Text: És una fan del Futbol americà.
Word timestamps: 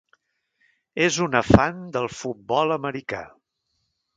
És 1.07 1.19
una 1.25 1.41
fan 1.49 1.77
del 1.99 2.09
Futbol 2.21 2.77
americà. 2.79 3.21